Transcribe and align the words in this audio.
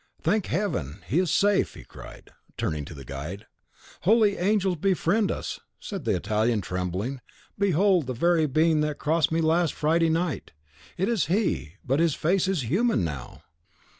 "Thank 0.23 0.47
Heaven, 0.47 1.03
he 1.05 1.19
is 1.19 1.29
safe!" 1.29 1.75
he 1.75 1.83
cried, 1.83 2.31
turning 2.57 2.85
to 2.85 2.95
the 2.95 3.05
guide. 3.05 3.45
"Holy 3.99 4.35
angels 4.35 4.77
befriend 4.77 5.29
us!" 5.29 5.59
said 5.79 6.05
the 6.05 6.15
Italian, 6.15 6.59
trembling, 6.61 7.21
"behold 7.55 8.07
the 8.07 8.13
very 8.15 8.47
being 8.47 8.81
that 8.81 8.97
crossed 8.97 9.31
me 9.31 9.41
last 9.41 9.75
Friday 9.75 10.09
night. 10.09 10.53
It 10.97 11.07
is 11.07 11.27
he, 11.27 11.75
but 11.85 11.99
his 11.99 12.15
face 12.15 12.47
is 12.47 12.63
human 12.63 13.03
now!" 13.03 13.43